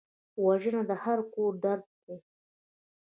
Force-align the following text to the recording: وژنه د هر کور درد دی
وژنه 0.45 0.81
د 0.89 0.91
هر 1.03 1.19
کور 1.33 1.51
درد 1.63 1.85
دی 2.05 2.17